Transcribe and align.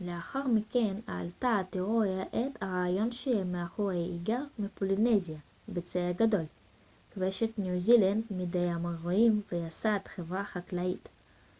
לאחר 0.00 0.46
מכן 0.46 0.94
העלתה 1.06 1.58
התאוריה 1.60 2.22
את 2.22 2.62
הרעיון 2.62 3.12
שהעם 3.12 3.54
המאורי 3.54 3.96
היגר 3.96 4.40
מפולינזיה 4.58 5.38
בצי 5.68 6.12
גדול 6.16 6.44
כבש 7.10 7.42
את 7.42 7.58
ניו 7.58 7.80
זילנד 7.80 8.24
מידי 8.30 8.68
המוריורים 8.70 9.42
וייסד 9.52 9.98
חברה 10.08 10.44
חקלאית 10.44 11.08